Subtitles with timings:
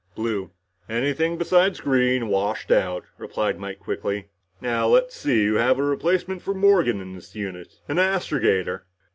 [0.15, 0.49] "Blue."
[0.89, 4.29] "Anything besides green washed out," replied Mike quickly.
[4.59, 7.77] "Now let's see, you have a replacement for Morgan in this unit.
[7.87, 8.87] An astrogator."